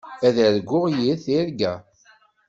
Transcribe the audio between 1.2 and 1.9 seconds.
tirga.